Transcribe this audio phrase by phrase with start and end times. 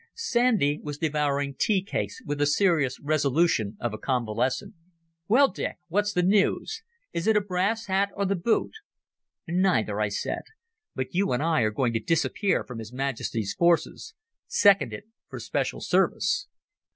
[0.15, 4.73] Sandy was devouring tea cakes with the serious resolution of a convalescent.
[5.27, 6.81] "Well, Dick, what's the news?
[7.13, 8.71] Is it a brass hat or the boot?"
[9.47, 10.41] "Neither," I said.
[10.95, 14.15] "But you and I are going to disappear from His Majesty's forces.
[14.47, 16.47] Seconded for special service."